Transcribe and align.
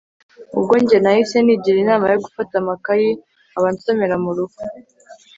ubwo 0.57 0.73
njye 0.81 0.97
nahise 1.03 1.37
nigira 1.41 1.77
inama 1.83 2.05
yo 2.11 2.17
gufata 2.25 2.53
amakayi 2.61 3.09
nkaba 3.49 3.67
nsomera 3.75 4.15
murugo 4.23 4.59